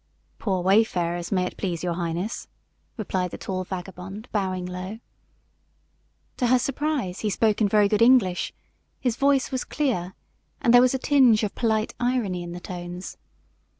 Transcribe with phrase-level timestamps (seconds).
[0.39, 2.47] "Poor wayfarers, may it please your highness,"
[2.97, 4.97] replied the tall vagabond, bowing low.
[6.37, 8.51] To her surprise he spoke in very good English;
[8.99, 10.15] his voice was clear,
[10.59, 13.15] and there was a tinge of polite irony in the tones.